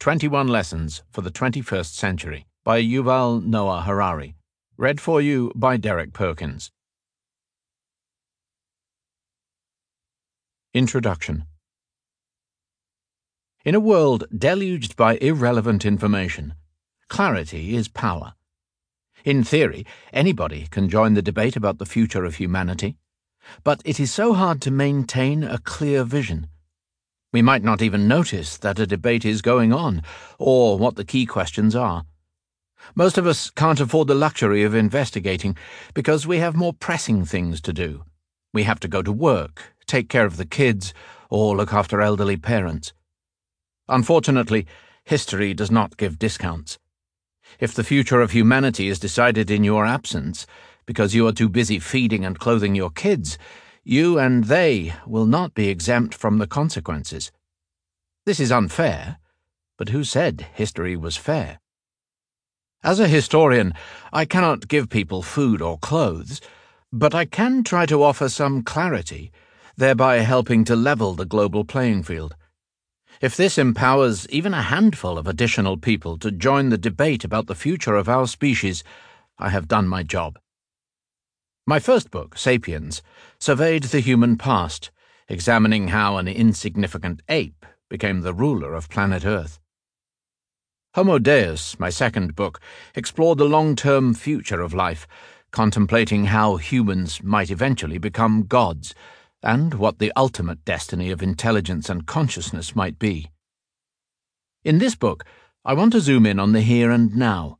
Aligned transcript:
21 0.00 0.48
Lessons 0.48 1.02
for 1.10 1.20
the 1.20 1.30
21st 1.30 1.92
Century 1.92 2.46
by 2.64 2.82
Yuval 2.82 3.44
Noah 3.44 3.82
Harari. 3.82 4.34
Read 4.78 4.98
for 4.98 5.20
you 5.20 5.52
by 5.54 5.76
Derek 5.76 6.14
Perkins. 6.14 6.70
Introduction 10.72 11.44
In 13.62 13.74
a 13.74 13.78
world 13.78 14.24
deluged 14.34 14.96
by 14.96 15.18
irrelevant 15.18 15.84
information, 15.84 16.54
clarity 17.08 17.76
is 17.76 17.88
power. 17.88 18.32
In 19.22 19.44
theory, 19.44 19.84
anybody 20.14 20.66
can 20.70 20.88
join 20.88 21.12
the 21.12 21.20
debate 21.20 21.56
about 21.56 21.76
the 21.76 21.84
future 21.84 22.24
of 22.24 22.36
humanity, 22.36 22.96
but 23.64 23.82
it 23.84 24.00
is 24.00 24.10
so 24.10 24.32
hard 24.32 24.62
to 24.62 24.70
maintain 24.70 25.44
a 25.44 25.58
clear 25.58 26.04
vision. 26.04 26.46
We 27.32 27.42
might 27.42 27.62
not 27.62 27.80
even 27.80 28.08
notice 28.08 28.56
that 28.58 28.80
a 28.80 28.86
debate 28.86 29.24
is 29.24 29.40
going 29.40 29.72
on, 29.72 30.02
or 30.38 30.76
what 30.76 30.96
the 30.96 31.04
key 31.04 31.26
questions 31.26 31.76
are. 31.76 32.04
Most 32.96 33.18
of 33.18 33.26
us 33.26 33.50
can't 33.50 33.78
afford 33.78 34.08
the 34.08 34.16
luxury 34.16 34.64
of 34.64 34.74
investigating 34.74 35.56
because 35.94 36.26
we 36.26 36.38
have 36.38 36.56
more 36.56 36.72
pressing 36.72 37.24
things 37.24 37.60
to 37.60 37.72
do. 37.72 38.04
We 38.52 38.64
have 38.64 38.80
to 38.80 38.88
go 38.88 39.00
to 39.02 39.12
work, 39.12 39.74
take 39.86 40.08
care 40.08 40.26
of 40.26 40.38
the 40.38 40.44
kids, 40.44 40.92
or 41.28 41.56
look 41.56 41.72
after 41.72 42.00
elderly 42.00 42.36
parents. 42.36 42.92
Unfortunately, 43.88 44.66
history 45.04 45.54
does 45.54 45.70
not 45.70 45.96
give 45.96 46.18
discounts. 46.18 46.78
If 47.60 47.74
the 47.74 47.84
future 47.84 48.20
of 48.20 48.32
humanity 48.32 48.88
is 48.88 48.98
decided 48.98 49.52
in 49.52 49.62
your 49.62 49.86
absence, 49.86 50.46
because 50.84 51.14
you 51.14 51.28
are 51.28 51.32
too 51.32 51.48
busy 51.48 51.78
feeding 51.78 52.24
and 52.24 52.40
clothing 52.40 52.74
your 52.74 52.90
kids, 52.90 53.38
you 53.90 54.20
and 54.20 54.44
they 54.44 54.94
will 55.04 55.26
not 55.26 55.52
be 55.52 55.68
exempt 55.68 56.14
from 56.14 56.38
the 56.38 56.46
consequences. 56.46 57.32
This 58.24 58.38
is 58.38 58.52
unfair, 58.52 59.18
but 59.76 59.88
who 59.88 60.04
said 60.04 60.46
history 60.54 60.96
was 60.96 61.16
fair? 61.16 61.58
As 62.84 63.00
a 63.00 63.08
historian, 63.08 63.74
I 64.12 64.26
cannot 64.26 64.68
give 64.68 64.90
people 64.90 65.22
food 65.22 65.60
or 65.60 65.76
clothes, 65.76 66.40
but 66.92 67.16
I 67.16 67.24
can 67.24 67.64
try 67.64 67.84
to 67.86 68.04
offer 68.04 68.28
some 68.28 68.62
clarity, 68.62 69.32
thereby 69.76 70.18
helping 70.18 70.64
to 70.66 70.76
level 70.76 71.14
the 71.14 71.26
global 71.26 71.64
playing 71.64 72.04
field. 72.04 72.36
If 73.20 73.36
this 73.36 73.58
empowers 73.58 74.28
even 74.28 74.54
a 74.54 74.62
handful 74.62 75.18
of 75.18 75.26
additional 75.26 75.76
people 75.76 76.16
to 76.18 76.30
join 76.30 76.68
the 76.68 76.78
debate 76.78 77.24
about 77.24 77.48
the 77.48 77.56
future 77.56 77.96
of 77.96 78.08
our 78.08 78.28
species, 78.28 78.84
I 79.36 79.48
have 79.48 79.66
done 79.66 79.88
my 79.88 80.04
job. 80.04 80.38
My 81.70 81.78
first 81.78 82.10
book, 82.10 82.36
Sapiens, 82.36 83.00
surveyed 83.38 83.84
the 83.84 84.00
human 84.00 84.36
past, 84.36 84.90
examining 85.28 85.86
how 85.86 86.16
an 86.16 86.26
insignificant 86.26 87.22
ape 87.28 87.64
became 87.88 88.22
the 88.22 88.34
ruler 88.34 88.74
of 88.74 88.88
planet 88.88 89.24
Earth. 89.24 89.60
Homo 90.94 91.20
Deus, 91.20 91.78
my 91.78 91.88
second 91.88 92.34
book, 92.34 92.58
explored 92.96 93.38
the 93.38 93.44
long 93.44 93.76
term 93.76 94.14
future 94.14 94.60
of 94.60 94.74
life, 94.74 95.06
contemplating 95.52 96.24
how 96.24 96.56
humans 96.56 97.22
might 97.22 97.52
eventually 97.52 97.98
become 97.98 98.46
gods 98.46 98.92
and 99.40 99.74
what 99.74 100.00
the 100.00 100.12
ultimate 100.16 100.64
destiny 100.64 101.12
of 101.12 101.22
intelligence 101.22 101.88
and 101.88 102.04
consciousness 102.04 102.74
might 102.74 102.98
be. 102.98 103.30
In 104.64 104.78
this 104.78 104.96
book, 104.96 105.24
I 105.64 105.74
want 105.74 105.92
to 105.92 106.00
zoom 106.00 106.26
in 106.26 106.40
on 106.40 106.50
the 106.50 106.62
here 106.62 106.90
and 106.90 107.14
now. 107.14 107.59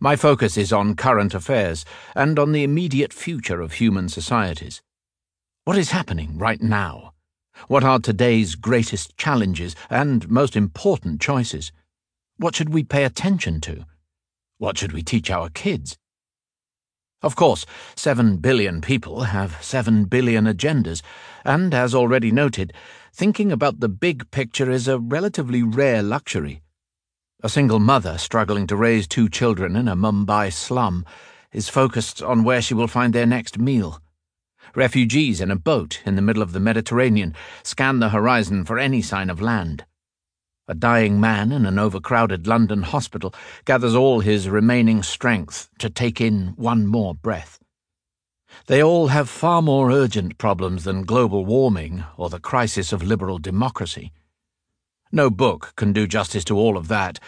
My 0.00 0.14
focus 0.14 0.58
is 0.58 0.72
on 0.72 0.94
current 0.94 1.32
affairs 1.32 1.84
and 2.14 2.38
on 2.38 2.52
the 2.52 2.62
immediate 2.62 3.12
future 3.12 3.62
of 3.62 3.74
human 3.74 4.08
societies. 4.10 4.82
What 5.64 5.78
is 5.78 5.90
happening 5.90 6.36
right 6.36 6.60
now? 6.60 7.14
What 7.68 7.82
are 7.82 7.98
today's 7.98 8.54
greatest 8.56 9.16
challenges 9.16 9.74
and 9.88 10.28
most 10.28 10.54
important 10.54 11.20
choices? 11.20 11.72
What 12.36 12.54
should 12.54 12.74
we 12.74 12.84
pay 12.84 13.04
attention 13.04 13.60
to? 13.62 13.86
What 14.58 14.76
should 14.76 14.92
we 14.92 15.02
teach 15.02 15.30
our 15.30 15.48
kids? 15.48 15.96
Of 17.22 17.34
course, 17.34 17.64
seven 17.96 18.36
billion 18.36 18.82
people 18.82 19.22
have 19.22 19.64
seven 19.64 20.04
billion 20.04 20.44
agendas, 20.44 21.00
and 21.44 21.72
as 21.72 21.94
already 21.94 22.30
noted, 22.30 22.74
thinking 23.14 23.50
about 23.50 23.80
the 23.80 23.88
big 23.88 24.30
picture 24.30 24.70
is 24.70 24.86
a 24.86 24.98
relatively 24.98 25.62
rare 25.62 26.02
luxury. 26.02 26.60
A 27.42 27.50
single 27.50 27.80
mother 27.80 28.16
struggling 28.16 28.66
to 28.66 28.76
raise 28.76 29.06
two 29.06 29.28
children 29.28 29.76
in 29.76 29.88
a 29.88 29.94
Mumbai 29.94 30.50
slum 30.50 31.04
is 31.52 31.68
focused 31.68 32.22
on 32.22 32.44
where 32.44 32.62
she 32.62 32.72
will 32.72 32.88
find 32.88 33.12
their 33.12 33.26
next 33.26 33.58
meal. 33.58 34.00
Refugees 34.74 35.42
in 35.42 35.50
a 35.50 35.56
boat 35.56 36.00
in 36.06 36.16
the 36.16 36.22
middle 36.22 36.42
of 36.42 36.52
the 36.52 36.60
Mediterranean 36.60 37.34
scan 37.62 37.98
the 37.98 38.08
horizon 38.08 38.64
for 38.64 38.78
any 38.78 39.02
sign 39.02 39.28
of 39.28 39.42
land. 39.42 39.84
A 40.66 40.74
dying 40.74 41.20
man 41.20 41.52
in 41.52 41.66
an 41.66 41.78
overcrowded 41.78 42.46
London 42.46 42.82
hospital 42.82 43.34
gathers 43.66 43.94
all 43.94 44.20
his 44.20 44.48
remaining 44.48 45.02
strength 45.02 45.68
to 45.78 45.90
take 45.90 46.22
in 46.22 46.54
one 46.56 46.86
more 46.86 47.14
breath. 47.14 47.58
They 48.66 48.82
all 48.82 49.08
have 49.08 49.28
far 49.28 49.60
more 49.60 49.92
urgent 49.92 50.38
problems 50.38 50.84
than 50.84 51.04
global 51.04 51.44
warming 51.44 52.02
or 52.16 52.30
the 52.30 52.40
crisis 52.40 52.94
of 52.94 53.02
liberal 53.02 53.36
democracy. 53.36 54.10
No 55.16 55.30
book 55.30 55.72
can 55.76 55.94
do 55.94 56.06
justice 56.06 56.44
to 56.44 56.58
all 56.58 56.76
of 56.76 56.88
that, 56.88 57.18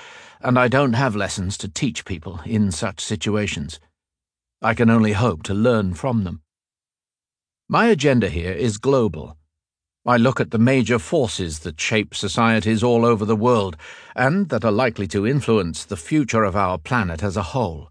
and 0.42 0.58
I 0.58 0.68
don't 0.68 0.92
have 0.92 1.16
lessons 1.16 1.56
to 1.56 1.70
teach 1.70 2.04
people 2.04 2.38
in 2.44 2.70
such 2.70 3.00
situations. 3.00 3.80
I 4.60 4.74
can 4.74 4.90
only 4.90 5.12
hope 5.12 5.42
to 5.44 5.54
learn 5.54 5.94
from 5.94 6.24
them. 6.24 6.42
My 7.66 7.86
agenda 7.86 8.28
here 8.28 8.52
is 8.52 8.76
global 8.76 9.38
I 10.04 10.18
look 10.18 10.38
at 10.38 10.50
the 10.50 10.58
major 10.58 10.98
forces 10.98 11.60
that 11.60 11.80
shape 11.80 12.14
societies 12.14 12.82
all 12.82 13.06
over 13.06 13.24
the 13.24 13.34
world 13.34 13.74
and 14.14 14.50
that 14.50 14.66
are 14.66 14.70
likely 14.70 15.06
to 15.08 15.26
influence 15.26 15.86
the 15.86 15.96
future 15.96 16.44
of 16.44 16.54
our 16.54 16.76
planet 16.76 17.22
as 17.22 17.38
a 17.38 17.54
whole. 17.54 17.90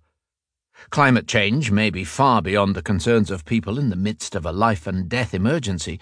Climate 0.91 1.27
change 1.27 1.71
may 1.71 1.89
be 1.89 2.03
far 2.03 2.43
beyond 2.43 2.75
the 2.75 2.83
concerns 2.83 3.31
of 3.31 3.45
people 3.45 3.79
in 3.79 3.89
the 3.89 3.95
midst 3.95 4.35
of 4.35 4.45
a 4.45 4.51
life 4.51 4.85
and 4.85 5.09
death 5.09 5.33
emergency, 5.33 5.99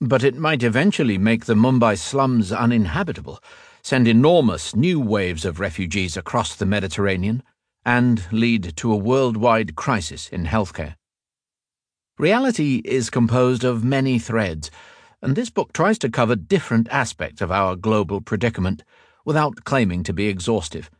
but 0.00 0.22
it 0.22 0.36
might 0.36 0.62
eventually 0.62 1.18
make 1.18 1.44
the 1.44 1.54
Mumbai 1.54 1.98
slums 1.98 2.52
uninhabitable, 2.52 3.42
send 3.82 4.06
enormous 4.06 4.74
new 4.74 5.00
waves 5.00 5.44
of 5.44 5.60
refugees 5.60 6.16
across 6.16 6.54
the 6.54 6.66
Mediterranean, 6.66 7.42
and 7.84 8.22
lead 8.32 8.76
to 8.76 8.92
a 8.92 8.96
worldwide 8.96 9.76
crisis 9.76 10.28
in 10.28 10.46
healthcare. 10.46 10.96
Reality 12.18 12.82
is 12.84 13.10
composed 13.10 13.64
of 13.64 13.84
many 13.84 14.18
threads 14.18 14.70
and 15.20 15.34
this 15.34 15.50
book 15.50 15.72
tries 15.72 15.98
to 15.98 16.08
cover 16.08 16.36
different 16.36 16.88
aspects 16.90 17.40
of 17.40 17.50
our 17.50 17.74
global 17.74 18.20
predicament 18.20 18.84
without 19.24 19.64
claiming 19.64 20.02
to 20.04 20.12
be 20.12 20.28
exhaustive. 20.28 20.90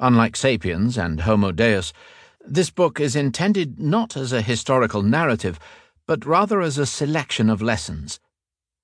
Unlike 0.00 0.36
Sapiens 0.36 0.96
and 0.96 1.20
Homo 1.20 1.52
Deus, 1.52 1.92
this 2.46 2.70
book 2.70 2.98
is 2.98 3.16
intended 3.16 3.78
not 3.78 4.16
as 4.16 4.32
a 4.32 4.42
historical 4.42 5.02
narrative, 5.02 5.58
but 6.06 6.24
rather 6.24 6.60
as 6.60 6.78
a 6.78 6.86
selection 6.86 7.50
of 7.50 7.60
lessons. 7.60 8.20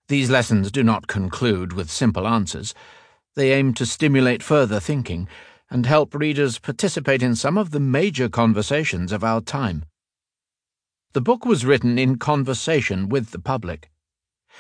These 0.09 0.31
lessons 0.31 0.71
do 0.71 0.83
not 0.83 1.07
conclude 1.07 1.73
with 1.73 1.91
simple 1.91 2.27
answers. 2.27 2.75
They 3.35 3.53
aim 3.53 3.75
to 3.75 3.87
stimulate 3.87 4.43
further 4.43 4.81
thinking 4.81 5.29
and 5.71 5.87
help 5.87 6.15
readers 6.15 6.59
participate 6.59 7.23
in 7.23 7.35
some 7.35 7.57
of 7.57 7.71
the 7.71 7.81
major 7.81 8.29
conversations 8.29 9.11
of 9.11 9.25
our 9.25 9.41
time. 9.41 9.85
The 11.15 11.21
book 11.21 11.47
was 11.47 11.65
written 11.65 11.99
in 11.99 12.19
conversation 12.19 13.09
with 13.09 13.31
the 13.31 13.39
public. 13.39 13.91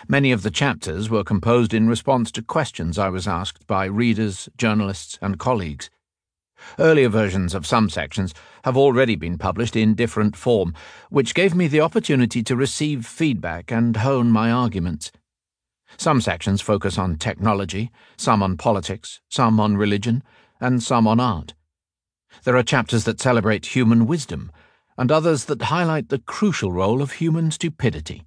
Many 0.09 0.33
of 0.33 0.43
the 0.43 0.51
chapters 0.51 1.11
were 1.11 1.25
composed 1.25 1.75
in 1.75 1.89
response 1.89 2.31
to 2.33 2.43
questions 2.43 2.99
I 2.99 3.11
was 3.11 3.29
asked 3.29 3.67
by 3.67 3.85
readers, 3.85 4.49
journalists, 4.57 5.19
and 5.21 5.39
colleagues. 5.39 5.91
Earlier 6.79 7.09
versions 7.09 7.55
of 7.55 7.67
some 7.67 7.91
sections 7.91 8.35
have 8.65 8.77
already 8.77 9.17
been 9.17 9.39
published 9.39 9.77
in 9.77 9.95
different 9.95 10.37
form, 10.37 10.75
which 11.11 11.35
gave 11.35 11.55
me 11.55 11.69
the 11.69 11.81
opportunity 11.81 12.43
to 12.43 12.57
receive 12.57 13.07
feedback 13.07 13.71
and 13.71 13.97
hone 13.99 14.31
my 14.31 14.51
arguments. 14.51 15.13
Some 15.97 16.21
sections 16.21 16.61
focus 16.61 16.99
on 16.99 17.17
technology, 17.17 17.91
some 18.17 18.43
on 18.43 18.57
politics, 18.57 19.21
some 19.29 19.61
on 19.61 19.77
religion, 19.77 20.23
and 20.61 20.83
some 20.83 21.07
on 21.07 21.21
art. 21.21 21.55
There 22.45 22.57
are 22.57 22.63
chapters 22.63 23.05
that 23.05 23.21
celebrate 23.21 23.75
human 23.75 24.07
wisdom, 24.07 24.51
and 24.97 25.11
others 25.11 25.47
that 25.47 25.63
highlight 25.63 26.09
the 26.09 26.19
crucial 26.19 26.73
role 26.73 27.03
of 27.03 27.13
human 27.13 27.51
stupidity. 27.51 28.25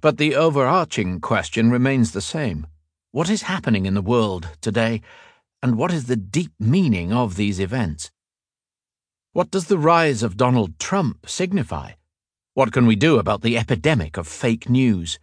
But 0.00 0.16
the 0.16 0.34
overarching 0.34 1.20
question 1.20 1.70
remains 1.70 2.12
the 2.12 2.20
same. 2.20 2.66
What 3.10 3.28
is 3.28 3.42
happening 3.42 3.86
in 3.86 3.94
the 3.94 4.02
world 4.02 4.48
today, 4.60 5.02
and 5.62 5.78
what 5.78 5.92
is 5.92 6.06
the 6.06 6.16
deep 6.16 6.52
meaning 6.58 7.12
of 7.12 7.36
these 7.36 7.60
events? 7.60 8.10
What 9.32 9.50
does 9.50 9.66
the 9.66 9.78
rise 9.78 10.22
of 10.22 10.36
Donald 10.36 10.78
Trump 10.78 11.28
signify? 11.28 11.92
What 12.54 12.72
can 12.72 12.84
we 12.84 12.96
do 12.96 13.18
about 13.18 13.42
the 13.42 13.56
epidemic 13.56 14.16
of 14.16 14.26
fake 14.26 14.68
news? 14.68 15.18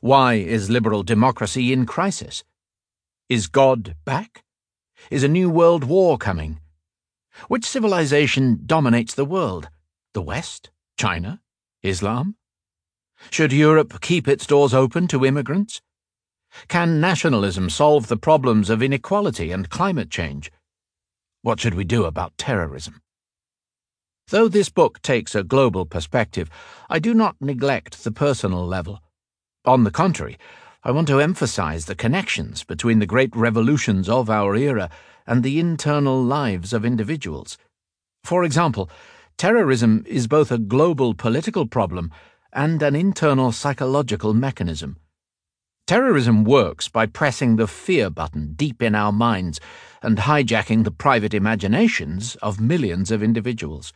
Why 0.00 0.34
is 0.34 0.70
liberal 0.70 1.02
democracy 1.02 1.72
in 1.72 1.84
crisis? 1.84 2.44
Is 3.28 3.48
God 3.48 3.96
back? 4.04 4.44
Is 5.10 5.24
a 5.24 5.28
new 5.28 5.50
world 5.50 5.84
war 5.84 6.16
coming? 6.16 6.60
Which 7.48 7.66
civilization 7.66 8.62
dominates 8.64 9.14
the 9.14 9.24
world? 9.24 9.68
The 10.14 10.22
West? 10.22 10.70
China? 10.96 11.40
Islam? 11.82 12.36
Should 13.30 13.52
Europe 13.52 14.00
keep 14.00 14.28
its 14.28 14.46
doors 14.46 14.72
open 14.72 15.08
to 15.08 15.26
immigrants? 15.26 15.82
Can 16.68 17.00
nationalism 17.00 17.70
solve 17.70 18.08
the 18.08 18.16
problems 18.16 18.70
of 18.70 18.82
inequality 18.82 19.52
and 19.52 19.70
climate 19.70 20.10
change? 20.10 20.50
What 21.42 21.60
should 21.60 21.74
we 21.74 21.84
do 21.84 22.04
about 22.04 22.36
terrorism? 22.38 23.00
Though 24.28 24.48
this 24.48 24.68
book 24.68 25.00
takes 25.02 25.34
a 25.34 25.44
global 25.44 25.86
perspective, 25.86 26.50
I 26.90 26.98
do 26.98 27.14
not 27.14 27.36
neglect 27.40 28.02
the 28.02 28.10
personal 28.10 28.66
level. 28.66 29.00
On 29.64 29.84
the 29.84 29.92
contrary, 29.92 30.36
I 30.82 30.90
want 30.90 31.06
to 31.08 31.20
emphasize 31.20 31.86
the 31.86 31.94
connections 31.94 32.64
between 32.64 32.98
the 32.98 33.06
great 33.06 33.34
revolutions 33.36 34.08
of 34.08 34.28
our 34.28 34.56
era 34.56 34.90
and 35.26 35.42
the 35.42 35.60
internal 35.60 36.22
lives 36.22 36.72
of 36.72 36.84
individuals. 36.84 37.58
For 38.24 38.42
example, 38.42 38.90
terrorism 39.36 40.04
is 40.06 40.26
both 40.26 40.50
a 40.50 40.58
global 40.58 41.14
political 41.14 41.66
problem 41.66 42.10
and 42.52 42.82
an 42.82 42.96
internal 42.96 43.52
psychological 43.52 44.34
mechanism. 44.34 44.96
Terrorism 45.86 46.42
works 46.42 46.88
by 46.88 47.06
pressing 47.06 47.54
the 47.54 47.68
fear 47.68 48.10
button 48.10 48.54
deep 48.54 48.82
in 48.82 48.96
our 48.96 49.12
minds 49.12 49.60
and 50.02 50.18
hijacking 50.18 50.82
the 50.82 50.90
private 50.90 51.32
imaginations 51.32 52.34
of 52.42 52.60
millions 52.60 53.12
of 53.12 53.22
individuals. 53.22 53.92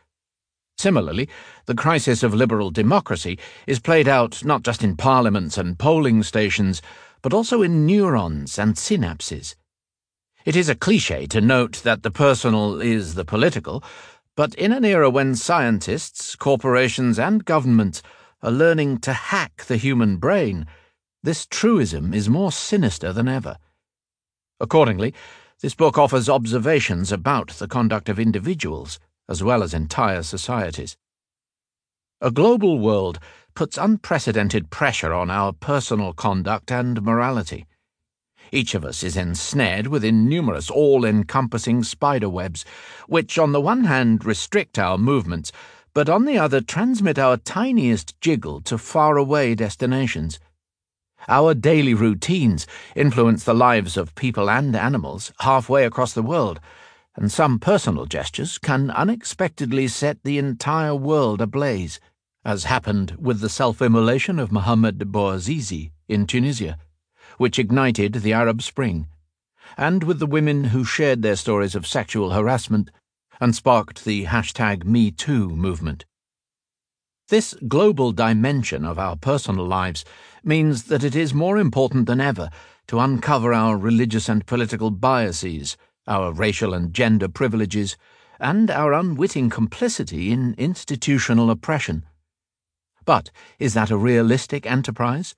Similarly, 0.79 1.29
the 1.67 1.75
crisis 1.75 2.23
of 2.23 2.33
liberal 2.33 2.71
democracy 2.71 3.41
is 3.67 3.81
played 3.81 4.07
out 4.07 4.45
not 4.45 4.63
just 4.63 4.85
in 4.85 4.97
parliaments 4.97 5.59
and 5.59 5.81
polling 5.81 6.23
stations, 6.23 6.81
but 7.23 7.35
also 7.35 7.61
in 7.61 7.87
neurons 7.87 8.57
and 8.57 8.77
synapses. 8.77 9.57
It 10.45 10.55
is 10.55 10.69
a 10.69 10.77
cliche 10.77 11.27
to 11.27 11.41
note 11.41 11.83
that 11.83 12.05
the 12.05 12.13
personal 12.13 12.81
is 12.81 13.17
the 13.17 13.25
political, 13.25 13.83
but 14.37 14.55
in 14.55 14.73
an 14.73 14.85
era 14.85 15.11
when 15.11 15.35
scientists, 15.35 16.37
corporations, 16.37 17.19
and 17.19 17.45
governments 17.45 18.01
are 18.45 18.53
learning 18.53 18.99
to 18.99 19.13
hack 19.13 19.65
the 19.65 19.77
human 19.77 20.19
brain, 20.19 20.69
this 21.23 21.47
truism 21.47 22.15
is 22.15 22.29
more 22.29 22.51
sinister 22.51 23.13
than 23.13 23.29
ever. 23.29 23.59
Accordingly, 24.59 25.15
this 25.61 25.75
book 25.75 25.99
offers 25.99 26.29
observations 26.29 27.13
about 27.13 27.51
the 27.51 27.69
conduct 27.69 28.09
of 28.09 28.19
individuals 28.19 28.99
as 29.29 29.43
well 29.43 29.63
as 29.63 29.73
entire 29.73 30.23
societies. 30.23 30.97
A 32.21 32.31
global 32.31 32.79
world 32.79 33.19
puts 33.55 33.79
unprecedented 33.79 34.71
pressure 34.71 35.15
on 35.15 35.31
our 35.31 35.53
personal 35.53 36.13
conduct 36.13 36.71
and 36.73 37.01
morality. 37.03 37.67
Each 38.53 38.75
of 38.75 38.85
us 38.85 39.05
is 39.05 39.17
ensnared 39.17 39.87
within 39.87 40.29
numerous 40.29 40.69
all 40.69 41.05
encompassing 41.05 41.85
spider 41.85 42.29
webs, 42.29 42.65
which 43.07 43.39
on 43.39 43.53
the 43.53 43.61
one 43.61 43.85
hand 43.85 44.25
restrict 44.25 44.79
our 44.79 44.99
movements, 44.99 45.53
but 45.95 46.09
on 46.09 46.25
the 46.25 46.39
other 46.39 46.61
transmit 46.61 47.19
our 47.19 47.37
tiniest 47.37 48.21
jiggle 48.21 48.61
to 48.63 48.77
faraway 48.77 49.55
destinations. 49.55 50.41
Our 51.29 51.55
daily 51.55 51.95
routines 51.95 52.67
influence 52.95 53.45
the 53.45 53.55
lives 53.55 53.97
of 53.97 54.15
people 54.15 54.51
and 54.51 54.75
animals 54.75 55.33
halfway 55.41 55.85
across 55.85 56.13
the 56.13 56.23
world, 56.23 56.61
and 57.17 57.31
some 57.31 57.59
personal 57.59 58.07
gestures 58.07 58.59
can 58.59 58.91
unexpectedly 58.91 59.89
set 59.89 60.23
the 60.23 60.39
entire 60.39 60.95
world 60.95 61.41
ablaze, 61.41 62.01
as 62.45 62.65
happened 62.65 63.17
with 63.19 63.41
the 63.41 63.49
self 63.49 63.83
immolation 63.83 64.39
of 64.39 64.53
Mohammed 64.53 64.99
Bouazizi 65.13 65.93
in 66.09 66.27
Tunisia 66.27 66.79
which 67.41 67.59
ignited 67.59 68.13
the 68.13 68.35
Arab 68.35 68.61
Spring, 68.61 69.07
and 69.79 70.05
with 70.05 70.19
the 70.19 70.27
women 70.27 70.65
who 70.65 70.85
shared 70.85 71.23
their 71.23 71.37
stories 71.37 71.75
of 71.75 71.87
sexual 71.87 72.33
harassment 72.33 72.91
and 73.41 73.57
sparked 73.57 74.05
the 74.05 74.27
hashtag 74.27 74.85
MeToo 74.85 75.49
movement. 75.49 76.05
This 77.31 77.55
global 77.69 78.11
dimension 78.11 78.85
of 78.85 78.99
our 78.99 79.15
personal 79.15 79.65
lives 79.65 80.05
means 80.43 80.85
that 80.87 81.05
it 81.05 81.15
is 81.15 81.33
more 81.33 81.59
important 81.59 82.07
than 82.07 82.21
ever 82.21 82.51
to 82.89 82.99
uncover 82.99 83.55
our 83.55 83.77
religious 83.77 84.29
and 84.29 84.45
political 84.45 84.91
biases, 84.91 85.77
our 86.09 86.33
racial 86.33 86.75
and 86.75 86.93
gender 86.93 87.29
privileges, 87.29 87.97
and 88.41 88.69
our 88.69 88.93
unwitting 88.93 89.49
complicity 89.49 90.33
in 90.33 90.57
institutional 90.59 91.53
oppression. 91.53 92.05
But 93.05 93.31
is 93.61 93.75
that 93.75 93.93
a 93.93 93.97
realistic 93.97 94.67
enterprise? 94.67 95.37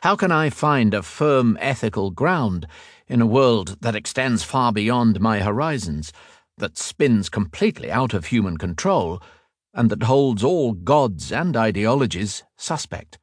How 0.00 0.16
can 0.16 0.32
I 0.32 0.48
find 0.48 0.94
a 0.94 1.02
firm 1.02 1.58
ethical 1.60 2.10
ground 2.10 2.66
in 3.08 3.20
a 3.20 3.26
world 3.26 3.76
that 3.82 3.94
extends 3.94 4.42
far 4.42 4.72
beyond 4.72 5.20
my 5.20 5.40
horizons, 5.40 6.14
that 6.56 6.78
spins 6.78 7.28
completely 7.28 7.92
out 7.92 8.14
of 8.14 8.26
human 8.26 8.56
control, 8.56 9.22
and 9.74 9.90
that 9.90 10.04
holds 10.04 10.42
all 10.42 10.72
gods 10.72 11.30
and 11.32 11.56
ideologies 11.56 12.42
suspect? 12.56 13.18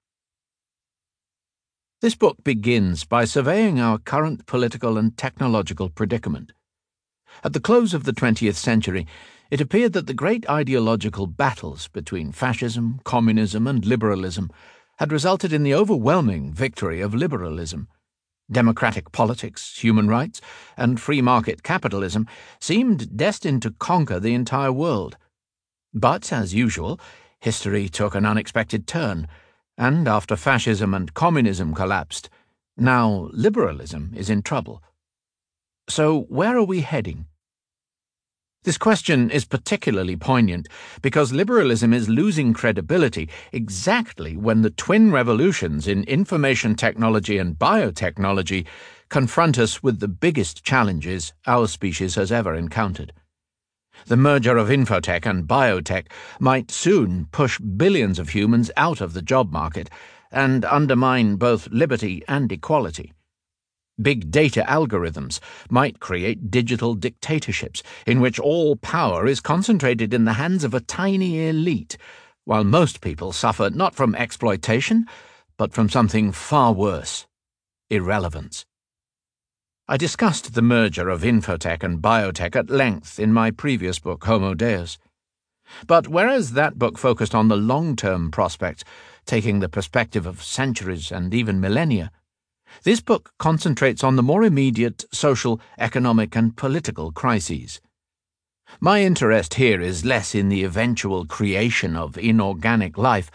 This 1.99 2.15
book 2.15 2.43
begins 2.43 3.05
by 3.05 3.25
surveying 3.25 3.79
our 3.79 3.97
current 3.97 4.45
political 4.45 4.97
and 4.97 5.17
technological 5.17 5.89
predicament. 5.89 6.51
At 7.43 7.53
the 7.53 7.59
close 7.59 7.93
of 7.93 8.03
the 8.03 8.13
20th 8.13 8.55
century, 8.55 9.07
it 9.49 9.61
appeared 9.61 9.93
that 9.93 10.07
the 10.07 10.13
great 10.13 10.47
ideological 10.49 11.25
battles 11.25 11.87
between 11.87 12.31
fascism, 12.31 12.99
communism, 13.03 13.65
and 13.65 13.85
liberalism 13.85 14.51
had 14.97 15.11
resulted 15.11 15.53
in 15.53 15.63
the 15.63 15.73
overwhelming 15.73 16.53
victory 16.53 17.01
of 17.01 17.15
liberalism. 17.15 17.87
Democratic 18.51 19.11
politics, 19.11 19.77
human 19.79 20.07
rights, 20.07 20.41
and 20.75 20.99
free 20.99 21.21
market 21.21 21.63
capitalism 21.63 22.27
seemed 22.59 23.17
destined 23.17 23.61
to 23.61 23.71
conquer 23.71 24.19
the 24.19 24.33
entire 24.33 24.71
world. 24.71 25.17
But, 25.99 26.31
as 26.31 26.53
usual, 26.53 26.99
history 27.39 27.89
took 27.89 28.13
an 28.13 28.23
unexpected 28.23 28.85
turn, 28.85 29.27
and 29.79 30.07
after 30.07 30.35
fascism 30.35 30.93
and 30.93 31.11
communism 31.15 31.73
collapsed, 31.73 32.29
now 32.77 33.29
liberalism 33.33 34.13
is 34.15 34.29
in 34.29 34.43
trouble. 34.43 34.83
So, 35.89 36.21
where 36.29 36.55
are 36.55 36.63
we 36.63 36.81
heading? 36.81 37.25
This 38.63 38.77
question 38.77 39.31
is 39.31 39.45
particularly 39.45 40.15
poignant 40.15 40.67
because 41.01 41.33
liberalism 41.33 41.93
is 41.93 42.07
losing 42.09 42.53
credibility 42.53 43.27
exactly 43.51 44.37
when 44.37 44.61
the 44.61 44.69
twin 44.69 45.11
revolutions 45.11 45.87
in 45.87 46.03
information 46.03 46.75
technology 46.75 47.39
and 47.39 47.57
biotechnology 47.57 48.67
confront 49.09 49.57
us 49.57 49.81
with 49.81 49.99
the 49.99 50.07
biggest 50.07 50.63
challenges 50.63 51.33
our 51.47 51.67
species 51.67 52.13
has 52.13 52.31
ever 52.31 52.53
encountered. 52.53 53.13
The 54.05 54.15
merger 54.15 54.55
of 54.57 54.69
infotech 54.69 55.25
and 55.25 55.47
biotech 55.47 56.07
might 56.39 56.71
soon 56.71 57.25
push 57.31 57.59
billions 57.59 58.19
of 58.19 58.29
humans 58.29 58.71
out 58.77 59.01
of 59.01 59.13
the 59.13 59.21
job 59.21 59.51
market 59.51 59.89
and 60.31 60.63
undermine 60.63 61.35
both 61.35 61.67
liberty 61.71 62.23
and 62.27 62.51
equality. 62.51 63.13
Big 63.99 64.29
data 64.29 64.63
algorithms 64.67 65.39
might 65.69 65.99
create 65.99 66.51
digital 66.51 66.93
dictatorships 66.93 67.81
in 68.05 68.19
which 68.19 68.39
all 68.39 68.75
power 68.75 69.25
is 69.25 69.41
concentrated 69.41 70.13
in 70.13 70.25
the 70.25 70.33
hands 70.33 70.63
of 70.63 70.75
a 70.75 70.79
tiny 70.79 71.47
elite, 71.47 71.97
while 72.45 72.63
most 72.63 73.01
people 73.01 73.31
suffer 73.31 73.69
not 73.71 73.95
from 73.95 74.13
exploitation, 74.13 75.05
but 75.57 75.73
from 75.73 75.89
something 75.89 76.31
far 76.31 76.73
worse 76.73 77.25
irrelevance. 77.89 78.65
I 79.89 79.95
discussed 79.95 80.53
the 80.53 80.61
merger 80.61 81.07
of 81.07 81.21
infotech 81.21 81.81
and 81.81 82.01
biotech 82.01 82.57
at 82.57 82.69
length 82.69 83.19
in 83.19 83.31
my 83.31 83.51
previous 83.51 83.99
book, 83.99 84.25
Homo 84.25 84.53
Deus. 84.53 84.97
But 85.85 86.09
whereas 86.09 86.51
that 86.51 86.77
book 86.77 86.97
focused 86.97 87.33
on 87.33 87.47
the 87.47 87.55
long 87.55 87.95
term 87.95 88.29
prospects, 88.29 88.83
taking 89.25 89.61
the 89.61 89.69
perspective 89.69 90.25
of 90.25 90.43
centuries 90.43 91.09
and 91.09 91.33
even 91.33 91.61
millennia, 91.61 92.11
this 92.83 92.99
book 92.99 93.31
concentrates 93.39 94.03
on 94.03 94.17
the 94.17 94.23
more 94.23 94.43
immediate 94.43 95.05
social, 95.13 95.61
economic, 95.77 96.35
and 96.35 96.57
political 96.57 97.13
crises. 97.13 97.79
My 98.81 99.01
interest 99.01 99.53
here 99.53 99.79
is 99.79 100.03
less 100.03 100.35
in 100.35 100.49
the 100.49 100.65
eventual 100.65 101.25
creation 101.25 101.95
of 101.95 102.17
inorganic 102.17 102.97
life 102.97 103.31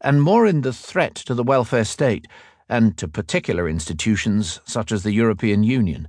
and 0.00 0.22
more 0.22 0.46
in 0.46 0.60
the 0.60 0.72
threat 0.72 1.16
to 1.16 1.34
the 1.34 1.42
welfare 1.42 1.84
state 1.84 2.28
and 2.68 2.96
to 2.98 3.08
particular 3.08 3.68
institutions 3.68 4.60
such 4.64 4.92
as 4.92 5.02
the 5.02 5.12
European 5.12 5.62
Union. 5.62 6.08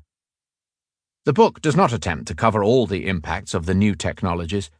The 1.26 1.34
book 1.34 1.62
does 1.62 1.76
not 1.76 1.92
attempt 1.92 2.28
to 2.28 2.36
cover 2.36 2.64
all 2.64 2.88
the 2.88 3.08
impacts 3.08 3.54
of 3.54 3.66
the 3.66 3.76
new 3.76 3.96
technologies. 3.96 4.72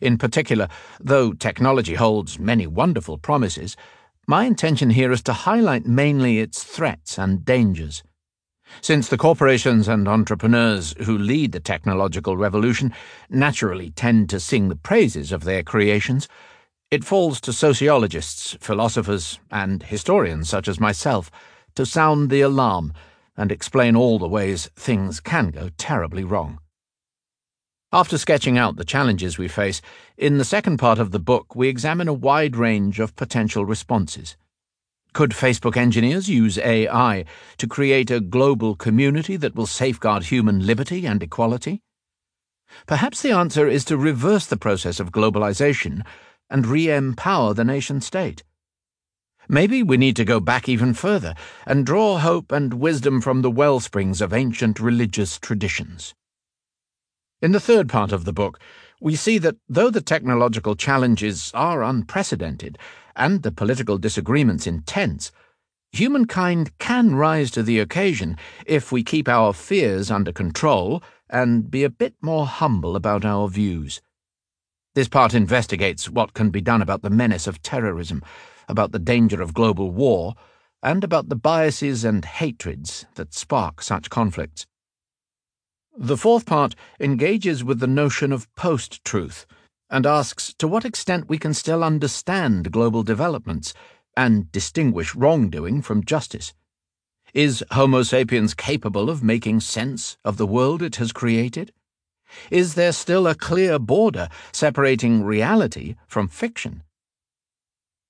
In 0.00 0.18
particular, 0.18 0.68
though 1.00 1.32
technology 1.32 1.94
holds 1.94 2.38
many 2.38 2.66
wonderful 2.66 3.16
promises, 3.16 3.76
my 4.26 4.44
intention 4.44 4.90
here 4.90 5.12
is 5.12 5.22
to 5.22 5.32
highlight 5.32 5.86
mainly 5.86 6.38
its 6.40 6.64
threats 6.64 7.18
and 7.18 7.44
dangers. 7.44 8.02
Since 8.80 9.08
the 9.08 9.18
corporations 9.18 9.86
and 9.86 10.08
entrepreneurs 10.08 10.94
who 11.04 11.16
lead 11.16 11.52
the 11.52 11.60
technological 11.60 12.36
revolution 12.36 12.92
naturally 13.30 13.90
tend 13.90 14.30
to 14.30 14.40
sing 14.40 14.68
the 14.68 14.76
praises 14.76 15.30
of 15.30 15.44
their 15.44 15.62
creations, 15.62 16.26
it 16.94 17.04
falls 17.04 17.40
to 17.40 17.52
sociologists, 17.52 18.56
philosophers, 18.60 19.40
and 19.50 19.82
historians 19.82 20.48
such 20.48 20.68
as 20.68 20.78
myself 20.78 21.28
to 21.74 21.84
sound 21.84 22.30
the 22.30 22.40
alarm 22.40 22.92
and 23.36 23.50
explain 23.50 23.96
all 23.96 24.16
the 24.20 24.28
ways 24.28 24.70
things 24.76 25.18
can 25.18 25.50
go 25.50 25.70
terribly 25.76 26.22
wrong. 26.22 26.60
After 27.92 28.16
sketching 28.16 28.56
out 28.56 28.76
the 28.76 28.84
challenges 28.84 29.38
we 29.38 29.48
face, 29.48 29.82
in 30.16 30.38
the 30.38 30.44
second 30.44 30.76
part 30.76 31.00
of 31.00 31.10
the 31.10 31.18
book 31.18 31.56
we 31.56 31.66
examine 31.66 32.06
a 32.06 32.12
wide 32.12 32.54
range 32.54 33.00
of 33.00 33.16
potential 33.16 33.64
responses. 33.64 34.36
Could 35.12 35.30
Facebook 35.30 35.76
engineers 35.76 36.28
use 36.28 36.58
AI 36.58 37.24
to 37.58 37.66
create 37.66 38.12
a 38.12 38.20
global 38.20 38.76
community 38.76 39.36
that 39.36 39.56
will 39.56 39.66
safeguard 39.66 40.26
human 40.26 40.64
liberty 40.64 41.06
and 41.06 41.20
equality? 41.24 41.82
Perhaps 42.86 43.22
the 43.22 43.32
answer 43.32 43.66
is 43.66 43.84
to 43.86 43.96
reverse 43.96 44.46
the 44.46 44.56
process 44.56 45.00
of 45.00 45.10
globalization 45.10 46.02
and 46.50 46.66
re 46.66 46.90
empower 46.90 47.54
the 47.54 47.64
nation 47.64 48.00
state. 48.00 48.42
Maybe 49.48 49.82
we 49.82 49.96
need 49.96 50.16
to 50.16 50.24
go 50.24 50.40
back 50.40 50.68
even 50.68 50.94
further 50.94 51.34
and 51.66 51.84
draw 51.84 52.18
hope 52.18 52.50
and 52.50 52.74
wisdom 52.74 53.20
from 53.20 53.42
the 53.42 53.50
well 53.50 53.78
springs 53.80 54.20
of 54.20 54.32
ancient 54.32 54.80
religious 54.80 55.38
traditions. 55.38 56.14
In 57.42 57.52
the 57.52 57.60
third 57.60 57.88
part 57.88 58.10
of 58.10 58.24
the 58.24 58.32
book, 58.32 58.58
we 59.00 59.16
see 59.16 59.36
that 59.38 59.56
though 59.68 59.90
the 59.90 60.00
technological 60.00 60.74
challenges 60.74 61.50
are 61.52 61.82
unprecedented 61.82 62.78
and 63.14 63.42
the 63.42 63.52
political 63.52 63.98
disagreements 63.98 64.66
intense, 64.66 65.30
humankind 65.92 66.76
can 66.78 67.14
rise 67.14 67.50
to 67.50 67.62
the 67.62 67.78
occasion 67.78 68.36
if 68.66 68.90
we 68.90 69.04
keep 69.04 69.28
our 69.28 69.52
fears 69.52 70.10
under 70.10 70.32
control 70.32 71.02
and 71.28 71.70
be 71.70 71.84
a 71.84 71.90
bit 71.90 72.14
more 72.22 72.46
humble 72.46 72.96
about 72.96 73.24
our 73.24 73.48
views. 73.48 74.00
This 74.94 75.08
part 75.08 75.34
investigates 75.34 76.08
what 76.08 76.34
can 76.34 76.50
be 76.50 76.60
done 76.60 76.80
about 76.80 77.02
the 77.02 77.10
menace 77.10 77.46
of 77.46 77.62
terrorism 77.62 78.22
about 78.68 78.92
the 78.92 78.98
danger 78.98 79.42
of 79.42 79.54
global 79.54 79.90
war, 79.90 80.34
and 80.82 81.02
about 81.02 81.28
the 81.28 81.36
biases 81.36 82.04
and 82.04 82.24
hatreds 82.24 83.06
that 83.14 83.32
spark 83.32 83.82
such 83.82 84.10
conflicts. 84.10 84.66
The 85.96 86.16
fourth 86.16 86.44
part 86.44 86.74
engages 87.00 87.64
with 87.64 87.80
the 87.80 87.86
notion 87.86 88.32
of 88.32 88.52
post 88.54 89.04
truth 89.04 89.46
and 89.88 90.06
asks 90.06 90.52
to 90.54 90.68
what 90.68 90.84
extent 90.84 91.28
we 91.28 91.38
can 91.38 91.54
still 91.54 91.84
understand 91.84 92.72
global 92.72 93.02
developments 93.02 93.72
and 94.16 94.50
distinguish 94.50 95.14
wrongdoing 95.14 95.82
from 95.82 96.04
justice. 96.04 96.52
Is 97.32 97.64
Homo 97.70 98.02
sapiens 98.02 98.54
capable 98.54 99.08
of 99.08 99.22
making 99.22 99.60
sense 99.60 100.16
of 100.24 100.36
the 100.36 100.46
world 100.46 100.82
it 100.82 100.96
has 100.96 101.12
created? 101.12 101.72
Is 102.50 102.74
there 102.74 102.92
still 102.92 103.26
a 103.26 103.34
clear 103.34 103.78
border 103.78 104.28
separating 104.52 105.24
reality 105.24 105.96
from 106.06 106.28
fiction? 106.28 106.82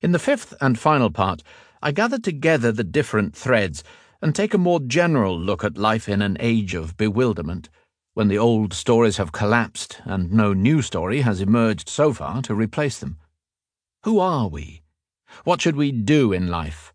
In 0.01 0.13
the 0.13 0.19
fifth 0.19 0.55
and 0.61 0.79
final 0.79 1.11
part, 1.11 1.43
I 1.83 1.93
gather 1.93 2.19
together 2.19 2.73
the 2.73 2.85
different 2.85 3.35
threads 3.37 3.85
and 4.21 4.35
take 4.35 4.55
a 4.55 4.59
more 4.59 4.81
general 4.81 5.39
look 5.39 5.65
at 5.65 5.77
life 5.77 6.09
in 6.09 6.23
an 6.23 6.37
age 6.41 6.75
of 6.75 6.97
bewilderment, 6.97 7.69
when 8.15 8.29
the 8.29 8.39
old 8.39 8.73
stories 8.73 9.17
have 9.17 9.33
collapsed 9.33 10.01
and 10.05 10.33
no 10.33 10.53
new 10.53 10.81
story 10.81 11.23
has 11.23 11.41
emerged 11.41 11.89
so 11.89 12.13
far 12.13 12.41
to 12.43 12.55
replace 12.55 12.99
them. 12.99 13.19
Who 14.05 14.21
are 14.21 14.49
we? 14.49 14.83
What 15.45 15.61
should 15.61 15.77
we 15.77 15.91
do 15.91 16.33
in 16.33 16.49
life? 16.49 16.93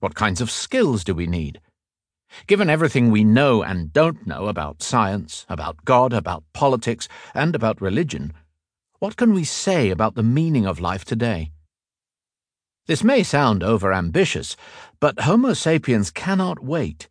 What 0.00 0.14
kinds 0.14 0.40
of 0.40 0.50
skills 0.50 1.04
do 1.04 1.14
we 1.14 1.26
need? 1.26 1.60
Given 2.46 2.70
everything 2.70 3.10
we 3.10 3.24
know 3.24 3.62
and 3.62 3.92
don't 3.92 4.26
know 4.26 4.48
about 4.48 4.82
science, 4.82 5.46
about 5.48 5.84
God, 5.84 6.12
about 6.12 6.44
politics, 6.52 7.08
and 7.34 7.54
about 7.54 7.80
religion, 7.80 8.32
what 8.98 9.16
can 9.16 9.32
we 9.32 9.44
say 9.44 9.90
about 9.90 10.14
the 10.14 10.22
meaning 10.22 10.66
of 10.66 10.80
life 10.80 11.04
today? 11.04 11.52
This 12.86 13.04
may 13.04 13.22
sound 13.22 13.62
overambitious, 13.62 14.56
but 14.98 15.20
Homo 15.20 15.52
sapiens 15.52 16.10
cannot 16.10 16.64
wait. 16.64 17.08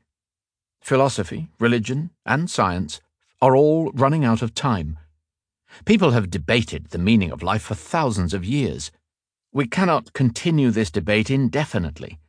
Philosophy, 0.81 1.49
religion, 1.59 2.09
and 2.25 2.49
science 2.49 2.99
are 3.41 3.55
all 3.55 3.91
running 3.91 4.25
out 4.25 4.41
of 4.41 4.55
time. 4.55 4.97
People 5.85 6.11
have 6.11 6.29
debated 6.29 6.87
the 6.87 6.97
meaning 6.97 7.31
of 7.31 7.43
life 7.43 7.61
for 7.61 7.75
thousands 7.75 8.33
of 8.33 8.43
years. 8.43 8.91
We 9.53 9.67
cannot 9.67 10.13
continue 10.13 10.71
this 10.71 10.89
debate 10.89 11.29
indefinitely. 11.29 12.19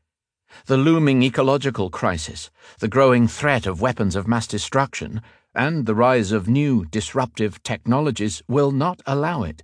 The 0.66 0.76
looming 0.76 1.22
ecological 1.22 1.90
crisis, 1.90 2.50
the 2.78 2.88
growing 2.88 3.28
threat 3.28 3.66
of 3.66 3.80
weapons 3.80 4.16
of 4.16 4.28
mass 4.28 4.46
destruction, 4.46 5.22
and 5.54 5.86
the 5.86 5.94
rise 5.94 6.32
of 6.32 6.48
new 6.48 6.84
disruptive 6.84 7.62
technologies 7.62 8.42
will 8.48 8.70
not 8.70 9.02
allow 9.06 9.42
it. 9.42 9.62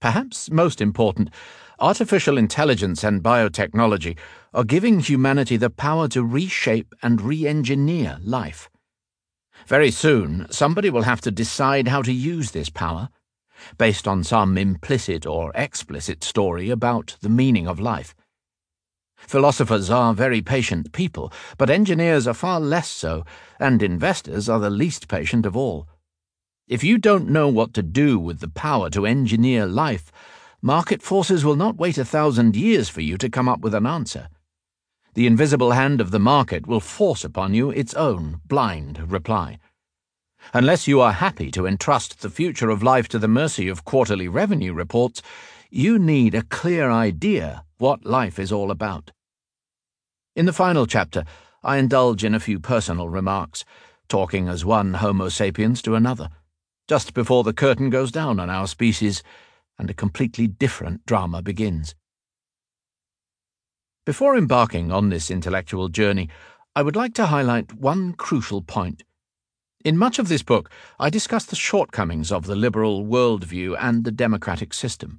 Perhaps 0.00 0.50
most 0.50 0.80
important, 0.80 1.30
Artificial 1.82 2.38
intelligence 2.38 3.02
and 3.02 3.24
biotechnology 3.24 4.16
are 4.54 4.62
giving 4.62 5.00
humanity 5.00 5.56
the 5.56 5.68
power 5.68 6.06
to 6.06 6.22
reshape 6.22 6.94
and 7.02 7.20
re 7.20 7.44
engineer 7.44 8.18
life. 8.22 8.70
Very 9.66 9.90
soon, 9.90 10.46
somebody 10.48 10.90
will 10.90 11.02
have 11.02 11.20
to 11.22 11.32
decide 11.32 11.88
how 11.88 12.00
to 12.02 12.12
use 12.12 12.52
this 12.52 12.70
power, 12.70 13.08
based 13.78 14.06
on 14.06 14.22
some 14.22 14.56
implicit 14.56 15.26
or 15.26 15.50
explicit 15.56 16.22
story 16.22 16.70
about 16.70 17.16
the 17.20 17.28
meaning 17.28 17.66
of 17.66 17.80
life. 17.80 18.14
Philosophers 19.26 19.90
are 19.90 20.14
very 20.14 20.42
patient 20.42 20.92
people, 20.92 21.32
but 21.58 21.70
engineers 21.70 22.26
are 22.26 22.34
far 22.34 22.60
less 22.60 22.88
so, 22.88 23.24
and 23.58 23.82
investors 23.82 24.48
are 24.48 24.60
the 24.60 24.70
least 24.70 25.08
patient 25.08 25.46
of 25.46 25.56
all. 25.56 25.86
If 26.68 26.84
you 26.84 26.98
don't 26.98 27.28
know 27.28 27.48
what 27.48 27.74
to 27.74 27.82
do 27.82 28.18
with 28.18 28.40
the 28.40 28.48
power 28.48 28.90
to 28.90 29.06
engineer 29.06 29.66
life, 29.66 30.12
Market 30.64 31.02
forces 31.02 31.44
will 31.44 31.56
not 31.56 31.76
wait 31.76 31.98
a 31.98 32.04
thousand 32.04 32.54
years 32.54 32.88
for 32.88 33.00
you 33.00 33.18
to 33.18 33.28
come 33.28 33.48
up 33.48 33.62
with 33.62 33.74
an 33.74 33.84
answer. 33.84 34.28
The 35.14 35.26
invisible 35.26 35.72
hand 35.72 36.00
of 36.00 36.12
the 36.12 36.20
market 36.20 36.68
will 36.68 36.78
force 36.78 37.24
upon 37.24 37.52
you 37.52 37.70
its 37.70 37.94
own 37.94 38.40
blind 38.46 39.10
reply. 39.10 39.58
Unless 40.54 40.86
you 40.86 41.00
are 41.00 41.14
happy 41.14 41.50
to 41.50 41.66
entrust 41.66 42.20
the 42.20 42.30
future 42.30 42.70
of 42.70 42.80
life 42.80 43.08
to 43.08 43.18
the 43.18 43.26
mercy 43.26 43.66
of 43.66 43.84
quarterly 43.84 44.28
revenue 44.28 44.72
reports, 44.72 45.20
you 45.74 45.98
need 45.98 46.34
a 46.34 46.42
clear 46.42 46.90
idea 46.90 47.64
what 47.78 48.04
life 48.04 48.38
is 48.38 48.52
all 48.52 48.70
about. 48.70 49.10
In 50.36 50.44
the 50.44 50.52
final 50.52 50.86
chapter, 50.86 51.24
I 51.62 51.78
indulge 51.78 52.24
in 52.24 52.34
a 52.34 52.40
few 52.40 52.60
personal 52.60 53.08
remarks, 53.08 53.64
talking 54.06 54.48
as 54.48 54.66
one 54.66 54.94
Homo 54.94 55.30
sapiens 55.30 55.80
to 55.82 55.94
another, 55.94 56.28
just 56.88 57.14
before 57.14 57.42
the 57.42 57.54
curtain 57.54 57.88
goes 57.88 58.12
down 58.12 58.38
on 58.38 58.50
our 58.50 58.66
species 58.66 59.22
and 59.78 59.88
a 59.88 59.94
completely 59.94 60.46
different 60.46 61.06
drama 61.06 61.40
begins. 61.40 61.94
Before 64.04 64.36
embarking 64.36 64.92
on 64.92 65.08
this 65.08 65.30
intellectual 65.30 65.88
journey, 65.88 66.28
I 66.76 66.82
would 66.82 66.96
like 66.96 67.14
to 67.14 67.26
highlight 67.26 67.72
one 67.72 68.12
crucial 68.12 68.60
point. 68.60 69.04
In 69.86 69.96
much 69.96 70.18
of 70.18 70.28
this 70.28 70.42
book, 70.42 70.70
I 71.00 71.08
discuss 71.08 71.46
the 71.46 71.56
shortcomings 71.56 72.30
of 72.30 72.44
the 72.44 72.56
liberal 72.56 73.06
worldview 73.06 73.74
and 73.80 74.04
the 74.04 74.12
democratic 74.12 74.74
system. 74.74 75.18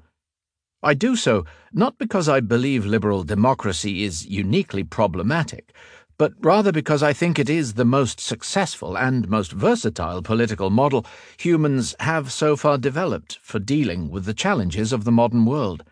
I 0.86 0.94
do 0.94 1.16
so 1.16 1.46
not 1.72 1.98
because 1.98 2.28
I 2.28 2.42
believe 2.42 2.86
liberal 2.86 3.24
democracy 3.24 4.04
is 4.04 4.26
uniquely 4.26 4.84
problematic, 4.84 5.74
but 6.18 6.34
rather 6.42 6.74
because 6.74 7.02
I 7.02 7.14
think 7.14 7.40
it 7.40 7.50
is 7.50 7.76
the 7.76 7.86
most 7.86 8.20
successful 8.20 8.98
and 8.98 9.30
most 9.30 9.54
versatile 9.54 10.22
political 10.22 10.70
model 10.70 11.06
humans 11.38 11.96
have 12.02 12.34
so 12.34 12.58
far 12.58 12.78
developed 12.78 13.40
for 13.42 13.60
dealing 13.60 14.12
with 14.12 14.26
the 14.26 14.34
challenges 14.34 14.92
of 14.92 15.06
the 15.06 15.12
modern 15.12 15.46
world. 15.46 15.86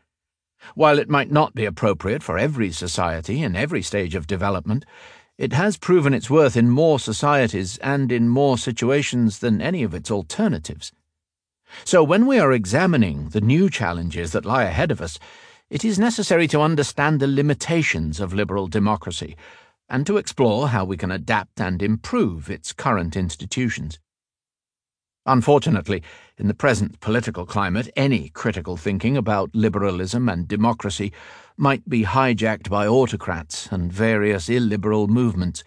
While 0.76 1.00
it 1.00 1.10
might 1.10 1.32
not 1.32 1.56
be 1.56 1.64
appropriate 1.64 2.22
for 2.22 2.38
every 2.38 2.72
society 2.74 3.42
in 3.42 3.56
every 3.56 3.82
stage 3.82 4.14
of 4.14 4.28
development, 4.28 4.86
it 5.38 5.54
has 5.54 5.78
proven 5.78 6.14
its 6.14 6.30
worth 6.30 6.58
in 6.58 6.70
more 6.70 7.00
societies 7.00 7.78
and 7.78 8.12
in 8.12 8.28
more 8.28 8.58
situations 8.58 9.40
than 9.40 9.62
any 9.62 9.84
of 9.84 9.94
its 9.94 10.12
alternatives. 10.12 10.92
So 11.84 12.04
when 12.04 12.26
we 12.28 12.40
are 12.40 12.52
examining 12.52 13.30
the 13.30 13.42
new 13.42 13.70
challenges 13.70 14.32
that 14.32 14.46
lie 14.46 14.64
ahead 14.64 14.92
of 14.92 15.02
us, 15.02 15.20
it 15.70 15.86
is 15.86 15.98
necessary 15.98 16.48
to 16.50 16.62
understand 16.62 17.20
the 17.20 17.28
limitations 17.28 18.20
of 18.20 18.34
liberal 18.34 18.68
democracy 18.68 19.38
and 19.88 20.06
to 20.08 20.18
explore 20.18 20.70
how 20.70 20.86
we 20.86 20.98
can 20.98 21.12
adapt 21.12 21.60
and 21.60 21.82
improve 21.82 22.50
its 22.50 22.74
current 22.74 23.16
institutions. 23.16 24.00
Unfortunately, 25.26 26.02
in 26.38 26.48
the 26.48 26.54
present 26.54 27.00
political 27.00 27.46
climate, 27.46 27.90
any 27.96 28.30
critical 28.30 28.76
thinking 28.76 29.16
about 29.16 29.54
liberalism 29.54 30.28
and 30.28 30.48
democracy 30.48 31.14
might 31.58 31.88
be 31.88 32.04
hijacked 32.04 32.70
by 32.70 32.88
autocrats 32.88 33.68
and 33.72 33.94
various 33.94 34.50
illiberal 34.50 35.08
movements, 35.08 35.64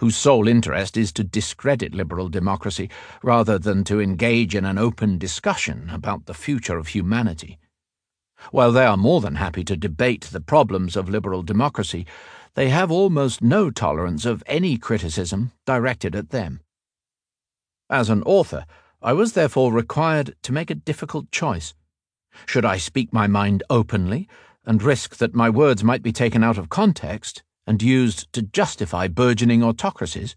whose 0.00 0.16
sole 0.16 0.48
interest 0.48 0.96
is 0.96 1.12
to 1.12 1.24
discredit 1.24 1.94
liberal 1.94 2.28
democracy 2.28 2.90
rather 3.22 3.58
than 3.58 3.84
to 3.84 4.00
engage 4.00 4.54
in 4.54 4.64
an 4.64 4.78
open 4.78 5.18
discussion 5.18 5.90
about 5.90 6.26
the 6.26 6.34
future 6.34 6.78
of 6.78 6.88
humanity. 6.88 7.58
While 8.50 8.72
they 8.72 8.84
are 8.84 8.96
more 8.96 9.20
than 9.20 9.36
happy 9.36 9.64
to 9.64 9.76
debate 9.76 10.28
the 10.30 10.40
problems 10.40 10.96
of 10.96 11.08
liberal 11.08 11.42
democracy, 11.42 12.06
they 12.54 12.68
have 12.68 12.90
almost 12.90 13.42
no 13.42 13.70
tolerance 13.70 14.24
of 14.24 14.42
any 14.46 14.78
criticism 14.78 15.52
directed 15.64 16.14
at 16.14 16.30
them. 16.30 16.60
As 17.88 18.10
an 18.10 18.22
author, 18.24 18.66
I 19.02 19.12
was 19.12 19.32
therefore 19.32 19.72
required 19.72 20.34
to 20.42 20.52
make 20.52 20.70
a 20.70 20.74
difficult 20.74 21.30
choice. 21.30 21.74
Should 22.44 22.64
I 22.64 22.78
speak 22.78 23.12
my 23.12 23.26
mind 23.26 23.62
openly 23.70 24.28
and 24.64 24.82
risk 24.82 25.16
that 25.16 25.34
my 25.34 25.48
words 25.48 25.84
might 25.84 26.02
be 26.02 26.12
taken 26.12 26.42
out 26.42 26.58
of 26.58 26.68
context 26.68 27.42
and 27.66 27.82
used 27.82 28.32
to 28.32 28.42
justify 28.42 29.08
burgeoning 29.08 29.62
autocracies? 29.62 30.36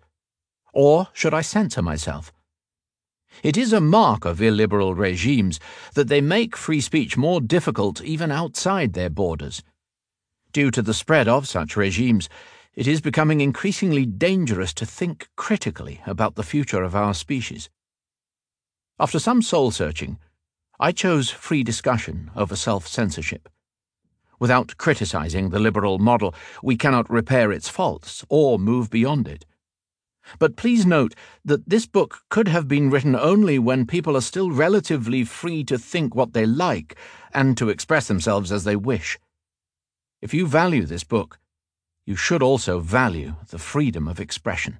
Or 0.74 1.08
should 1.14 1.34
I 1.34 1.42
censor 1.42 1.82
myself? 1.82 2.34
It 3.44 3.58
is 3.58 3.72
a 3.72 3.80
mark 3.80 4.26
of 4.26 4.42
illiberal 4.42 4.96
regimes 4.96 5.60
that 5.94 6.08
they 6.08 6.22
make 6.22 6.58
free 6.58 6.82
speech 6.82 7.16
more 7.16 7.40
difficult 7.40 8.02
even 8.02 8.32
outside 8.32 8.94
their 8.94 9.10
borders. 9.10 9.62
Due 10.52 10.72
to 10.72 10.82
the 10.82 10.94
spread 10.94 11.28
of 11.28 11.48
such 11.48 11.78
regimes, 11.78 12.28
it 12.74 12.88
is 12.88 13.02
becoming 13.02 13.40
increasingly 13.40 14.06
dangerous 14.06 14.74
to 14.74 14.86
think 14.86 15.30
critically 15.36 16.02
about 16.06 16.36
the 16.36 16.44
future 16.44 16.84
of 16.84 16.96
our 16.96 17.14
species. 17.14 17.70
After 19.00 19.20
some 19.20 19.42
soul 19.42 19.72
searching, 19.72 20.18
I 20.80 20.92
chose 20.92 21.30
free 21.30 21.64
discussion 21.64 22.32
over 22.36 22.56
self 22.56 22.88
censorship. 22.88 23.48
Without 24.40 24.78
criticizing 24.78 25.50
the 25.50 25.60
liberal 25.60 26.00
model, 26.00 26.34
we 26.64 26.78
cannot 26.78 27.10
repair 27.10 27.52
its 27.52 27.70
faults 27.70 28.24
or 28.30 28.58
move 28.58 28.90
beyond 28.90 29.28
it. 29.28 29.46
But 30.38 30.56
please 30.56 30.86
note 30.86 31.16
that 31.44 31.70
this 31.70 31.86
book 31.86 32.20
could 32.30 32.48
have 32.48 32.68
been 32.68 32.90
written 32.90 33.16
only 33.16 33.58
when 33.58 33.86
people 33.86 34.16
are 34.16 34.22
still 34.22 34.52
relatively 34.52 35.24
free 35.24 35.64
to 35.66 35.78
think 35.78 36.16
what 36.16 36.34
they 36.34 36.46
like 36.46 36.96
and 37.34 37.58
to 37.58 37.70
express 37.70 38.08
themselves 38.08 38.52
as 38.52 38.64
they 38.64 38.76
wish. 38.76 39.20
If 40.22 40.34
you 40.34 40.46
value 40.46 40.86
this 40.86 41.04
book, 41.04 41.40
you 42.06 42.16
should 42.16 42.44
also 42.44 42.80
value 42.80 43.36
the 43.50 43.60
freedom 43.60 44.08
of 44.08 44.20
expression. 44.20 44.80